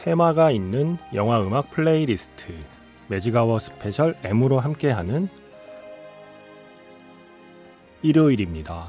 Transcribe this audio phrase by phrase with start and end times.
[0.00, 2.54] 테마가 있는 영화 음악 playlist
[3.08, 5.28] Magic Hour Special M으로 함께하는
[8.00, 8.88] 일요일입니다.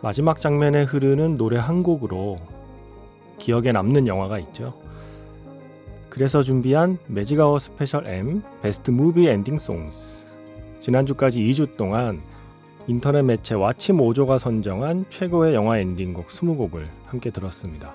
[0.00, 2.38] 마지막 장면에 흐르는 노래 한 곡으로
[3.38, 4.74] 기억에 남는 영화가 있죠.
[6.08, 10.15] 그래서 준비한 Magic Hour Special M Best Movie Ending Songs
[10.86, 12.20] 지난주까지 2주 동안
[12.86, 17.92] 인터넷 매체 WatchMojo가 선정한 최고의 영화 엔딩곡 20곡을 함께 들었습니다.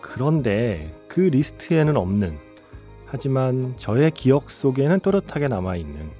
[0.00, 2.36] 그런데 그 리스트에는 없는
[3.06, 6.10] 하지만 저의 기억 속에는 또렷하게 남아있는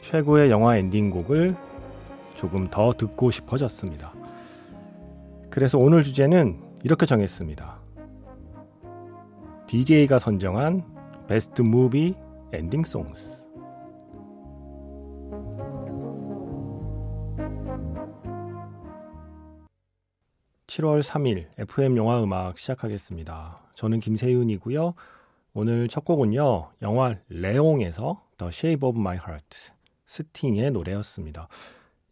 [0.00, 1.56] 최고의 영화 엔딩곡을
[2.34, 4.14] 조금 더 듣고 싶어졌습니다.
[5.50, 7.76] 그래서 오늘 주제는 이렇게 정했습니다.
[9.66, 10.82] DJ가 선정한
[11.28, 12.14] Best Movie
[12.54, 13.41] Ending Songs
[20.72, 23.60] 7월 3일 FM 영화 음악 시작하겠습니다.
[23.74, 24.94] 저는 김세윤이고요.
[25.52, 26.70] 오늘 첫 곡은요.
[26.80, 29.72] 영화 레옹에서 The Shape of My Heart
[30.06, 31.48] 스팅의 노래였습니다.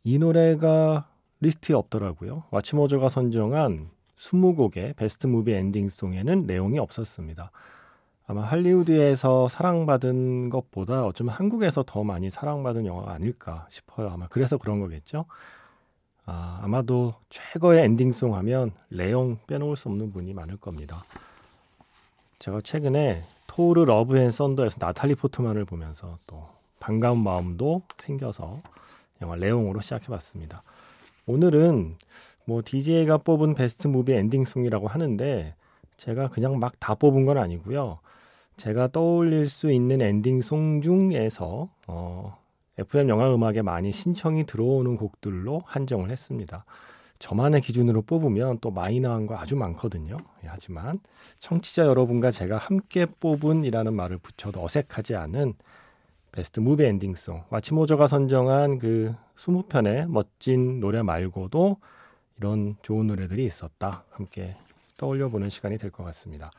[0.04, 1.08] 이 노래가
[1.40, 2.44] 리스트에 없더라고요.
[2.50, 7.50] WatchMojo가 선정한 20곡의 best movie ending song에는 레옹이 없었습니다.
[8.26, 14.10] 아마 할리우드에서 사랑받은 것보다 어쩌면 한국에서 더 많이 사랑받은 영화가 아닐까 싶어요.
[14.10, 15.24] 아마 그래서 그런 거겠죠.
[16.32, 21.02] 아, 아마도 최고의 ending song 하면 레옹 빼놓을 수 없는 분이 많을 겁니다.
[22.38, 26.46] 제가 최근에 토르 Love and Thunder에서 나탈리 포트만을 보면서 또
[26.78, 28.62] 반가운 마음도 생겨서
[29.22, 30.62] 영화 레옹으로 시작해봤습니다.
[31.26, 31.96] 오늘은
[32.44, 35.54] 뭐 DJ가 뽑은 베스트 무비 엔딩송이라고 하는데
[35.96, 37.98] 제가 그냥 막 다 뽑은 건 아니고요.
[38.56, 42.38] 제가 떠올릴 수 있는 엔딩송 중에서 어,
[42.80, 46.64] FM 영화 음악에 많이 신청이 들어오는 곡들로 한정을 했습니다.
[47.18, 50.16] 저만의 기준으로 뽑으면 또 마이너한 거 아주 많거든요.
[50.42, 50.98] 예, 하지만
[51.38, 55.52] 청취자 여러분과 제가 함께 뽑은이라는 말을 붙여도 어색하지 않은
[56.32, 61.76] 베스트 무비 엔딩송 WatchMojo가 선정한 그 20편의 멋진 노래 말고도
[62.38, 64.04] 이런 좋은 노래들이 있었다.
[64.10, 64.54] 함께
[64.96, 66.50] 떠올려 보는 시간이 될 것 같습니다.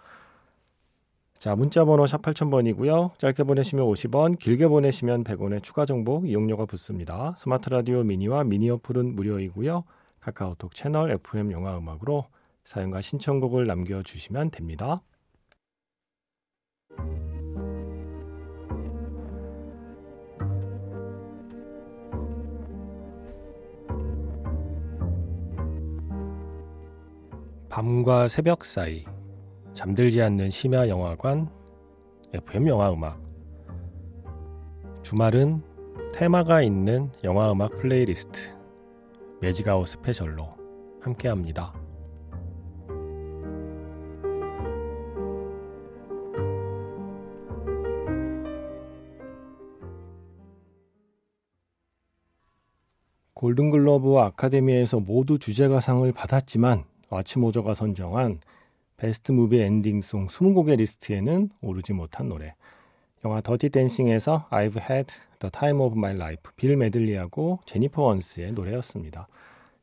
[1.42, 3.18] 자, 문자 번호 샵 8000번이고요.
[3.18, 7.34] 짧게 보내시면 50원, 길게 보내시면 100원의 추가 정보 이용료가 붙습니다.
[7.36, 9.84] 스마트 라디오 미니와 미니 어플은 무료이고요.
[10.20, 12.26] 카카오톡 채널 FM 영화 음악으로
[12.64, 15.02] 사연과 신청곡을 남겨 주시면 됩니다.
[27.68, 29.06] 밤과 새벽 사이
[29.82, 31.50] 잠들지 않는 심야 영화관
[32.36, 33.20] FM 영화 음악
[35.02, 35.64] 주말은
[36.14, 38.56] 테마가 있는 영화 음악 플레이리스트
[39.40, 40.48] 매직아워 스페셜로
[41.02, 41.74] 함께합니다.
[53.34, 58.42] 골든글러브 아카데미에서 모두 주제가상을 받았지만 WatchMojo가 선정한
[59.02, 62.54] 베스트 무비 엔딩송 20곡의 리스트에는 오르지 못한 노래.
[63.26, 69.28] 영화 더티 댄싱에서 I've Had the Time of My Life 빌 메들리하고 제니퍼 원스의 노래였습니다.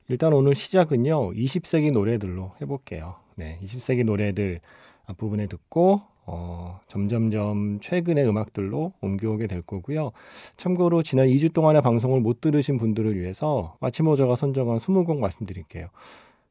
[0.08, 1.32] 일단 오늘 시작은요.
[1.32, 3.16] 20세기 노래들로 해볼게요.
[3.34, 4.60] 네, 20세기 노래들
[5.06, 10.12] 앞부분에 듣고 어, 점점점 최근의 음악들로 옮겨오게 될 거고요.
[10.56, 15.88] 참고로 지난 2주 동안의 방송을 못 들으신 분들을 위해서 WatchMojo가 선정한 20곡 말씀드릴게요.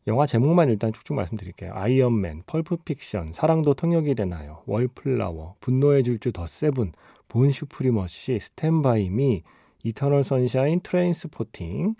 [0.07, 1.73] 영화 제목만 일단 쭉쭉 말씀드릴게요.
[1.73, 4.63] 아이언맨, 펄프픽션, 사랑도 통역이 되나요?
[4.65, 6.93] 월플라워, 분노의 질주 더 세븐,
[7.27, 9.43] 본 슈프리머시, 스탠바이 미,
[9.83, 11.95] 이터널 선샤인, 트레인스포팅,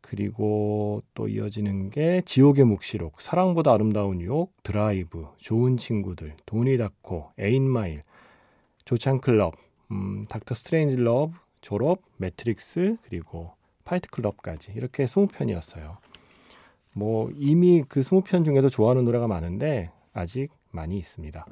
[0.00, 8.02] 그리고 또 이어지는 게 지옥의 묵시록, 사랑보다 아름다운 유혹, 드라이브, 좋은 친구들, 도니 다코, 에잇마일,
[8.84, 9.54] 조찬클럽,
[9.92, 13.52] 음, 닥터 스트레인지 러브, 졸업, 매트릭스, 그리고
[13.84, 16.09] 파이트 클럽까지 이렇게 20편이었어요.
[16.92, 21.46] 뭐 이미 그 20편 중에도 좋아하는 노래가 많은데 아직 많이 있습니다.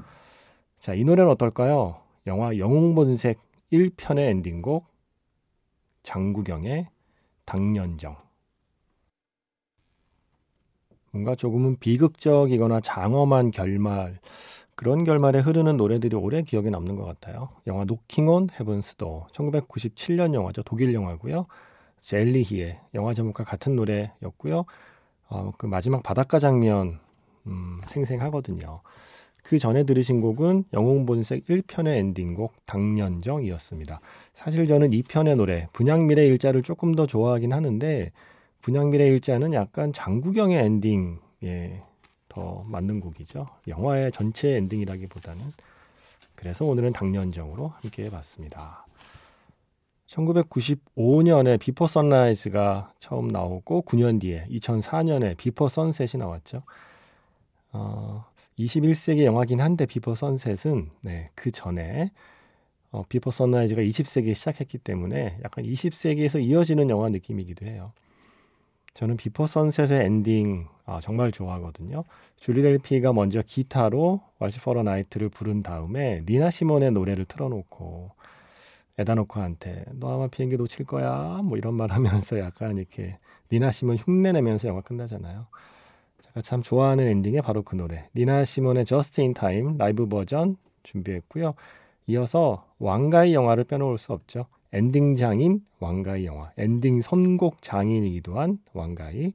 [0.79, 2.01] 자, 이 노래는 어떨까요?
[2.27, 3.39] 영화 영웅본색
[3.73, 4.87] 1편의 엔딩곡
[6.03, 6.89] 장국영의
[7.45, 8.17] 당년정.
[11.11, 14.19] 뭔가 조금은 비극적이거나 장엄한 결말,
[14.75, 17.49] 그런 결말에 흐르는 노래들이 오래 기억에 남는 것 같아요.
[17.67, 20.63] 영화 노킹 온 헤븐스 도어 1997년 영화죠.
[20.63, 21.47] 독일 영화고요.
[22.01, 24.65] 셀리히의 영화 제목과 같은 노래였고요.
[25.29, 26.99] 어, 그 마지막 바닷가 장면
[27.47, 28.81] 음, 생생하거든요.
[29.43, 34.01] 그 전에 들으신 곡은 영웅본색 1편의 엔딩곡 당년정이었습니다.
[34.35, 38.13] 사실 저는 2편의 노래 분향미래일자를 조금 더 좋아하긴 하는데
[38.61, 41.83] 분향미래일자는 약간 장국영의 엔딩에
[42.29, 43.49] 더 맞는 곡이죠.
[43.69, 45.47] 영화의 전체 엔딩이라기보다는
[46.35, 48.88] 그래서 오늘은 당년정으로 함께 해봤습니다.
[50.09, 56.63] 1995년에 비포 선라이즈가 처음 나오고 9년 뒤에 2004년에 비포 선셋이 나왔죠.
[57.73, 58.25] 어,
[58.59, 62.11] 21세기 영화긴 한데 비포 선셋은 네, 그 전에
[62.91, 67.93] 어, 비포 선라이즈가 20세기에 시작했기 때문에 약간 20세기에서 이어지는 영화 느낌이기도 해요.
[68.95, 72.05] 저는 비포 선셋의 엔딩 아, 정말 좋아하거든요.
[72.37, 78.11] 줄리 델피가 먼저 기타로 Waltz for a Night를 부른 다음에 니나 시몬의 노래를 틀어놓고
[78.99, 83.19] 에단 호크한테 너 아마 비행기 놓칠 거야 뭐 이런 말 하면서 약간 이렇게
[83.51, 85.47] 니나 시몬 흉내내면서 영화 끝나잖아요.
[86.21, 89.35] 제가 참 좋아하는 엔딩에 바로 그 노래 니나 시몬의 Just in
[89.79, 91.55] 라이브 버전 준비했고요.
[92.09, 94.47] 이어서 왕가위 영화를 빼놓을 수 없죠.
[94.73, 99.33] 엔딩 장인 왕가위 영화, 엔딩 선곡 장인이기도 한 왕가위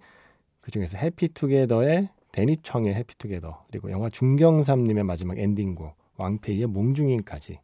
[0.61, 7.59] 그 중에서 해피투게더의 대니 청의 Happy Together 그리고 영화 중경삼림의 마지막 엔딩곡 왕페이의 몽중인까지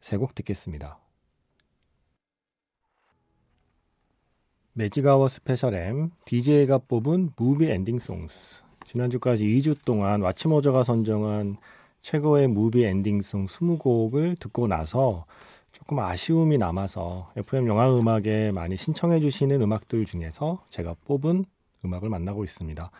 [0.00, 0.98] 세 곡 듣겠습니다.
[4.78, 11.56] 매직아워 스페셜 M DJ가 뽑은 Movie Ending Songs 지난주까지 2주 동안 WatchMojo가 선정한
[12.02, 15.24] 최고의 무비 엔딩송 20곡을 듣고 나서
[15.72, 21.46] 조금 아쉬움이 남아서 FM 영화 음악에 많이 신청해 주시는 음악들 중에서 제가 뽑은
[21.86, 22.90] 음악을 만나고 있습니다.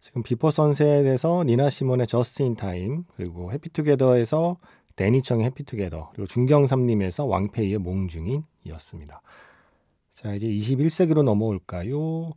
[0.00, 4.56] 지금 비포 선셋에서 니나 시몬의 Just in Time 그리고 해피투게더에서
[4.96, 9.20] 대니 청의 Happy Together 그리고 중경삼림에서 왕페이의 몽중인이었습니다.
[10.18, 12.32] 자 이제 21세기로 넘어올까요?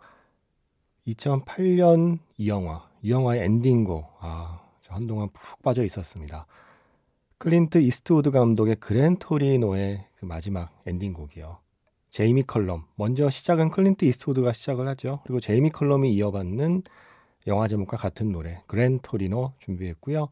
[1.08, 6.46] 2008년 이 영화 이 영화의 엔딩곡 아, 저 한동안 푹 빠져 있었습니다.
[7.40, 11.58] 클린트 이스트우드 감독의 그랜 토리노의 그 마지막 엔딩곡이요.
[12.12, 12.86] 제이미 컬럼.
[12.98, 15.22] 먼저 시작은 클린트 이스트우드가 시작을 하죠.
[15.24, 16.84] 그리고 제이미 컬럼이 이어받는
[17.48, 20.30] 영화 제목과 같은 노래 그랜 토리노 준비했고요.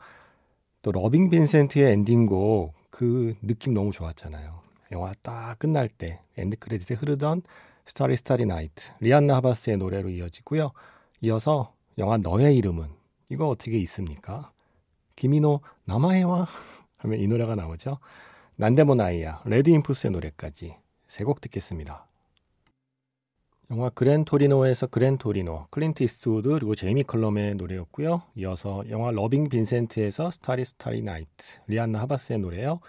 [0.83, 4.68] 또 러빙 빈센트의 엔딩곡 그 느낌 너무 좋았잖아요.
[4.91, 7.43] 영화 딱 끝날 때 end credit에 흐르던
[7.85, 10.71] Starry Starry Night 리앤 라 하바스의 노래로 이어지고요.
[11.21, 12.87] 이어서 영화 너의 이름은
[13.29, 14.51] 이거 어떻게 있습니까?
[15.15, 16.47] 김인호 남아해와
[16.97, 17.99] 하면 이 노래가 나오죠.
[18.55, 20.75] 난데모나이야, 레드인푸스의 노래까지
[21.07, 22.05] 세 곡 듣겠습니다.
[23.71, 28.23] 영화 Gran Torino에서 Gran Torino, 클린트 이스트우드 그리고 제이미 컬럼의 노래였고요.
[28.35, 32.79] 이어서 영화 Loving Vincent에서 Starry Starry Night, 리안나 하바스의 노래요.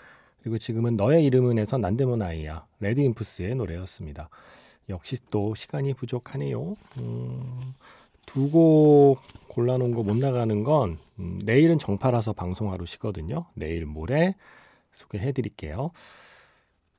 [0.43, 4.29] 그리고 지금은 너의 이름은에서 난데모나이야, 레드인푸스의 노래였습니다.
[4.89, 6.77] 역시 또 시간이 부족하네요.
[6.99, 7.75] 음,
[8.27, 13.47] 두곡 골라놓은 거 못 나가는 건 음, 내일은 정파라서 방송 하루 쉬거든요.
[13.55, 14.35] 내일 모레
[14.93, 15.91] 소개해 드릴게요.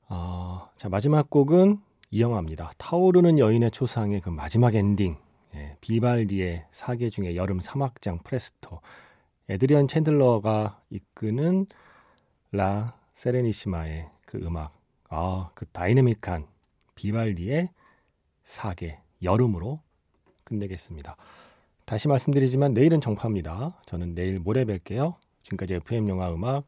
[0.07, 1.79] 어, 자, 마지막 곡은
[2.11, 2.71] 이 영화입니다.
[2.77, 5.15] 타오르는 여인의 초상의 그 마지막 엔딩.
[5.55, 8.79] 예, 비발디의 사계 중에 여름 삼악장 프레스토.
[9.49, 11.65] 에드리언 챈들러가 이끄는
[12.51, 14.77] 라 세레니시마의 그 음악.
[15.09, 16.47] 아, 그 다이내믹한
[16.95, 17.69] 비발디의
[18.43, 19.81] 사계 여름으로
[20.43, 21.15] 끝내겠습니다.
[21.85, 23.79] 다시 말씀드리지만 내일은 정파입니다.
[23.85, 25.15] 저는 내일 모레 뵐게요.
[25.43, 26.65] 지금까지 FM 영화 음악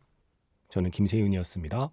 [0.69, 1.91] 저는 김세윤이었습니다.